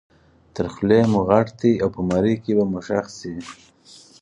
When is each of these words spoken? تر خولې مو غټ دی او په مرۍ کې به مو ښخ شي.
تر 0.55 0.65
خولې 0.73 0.99
مو 1.11 1.21
غټ 1.29 1.47
دی 1.59 1.71
او 1.83 1.89
په 1.95 2.01
مرۍ 2.09 2.35
کې 2.43 2.51
به 2.57 2.63
مو 2.71 2.79
ښخ 2.87 3.05
شي. 3.19 3.35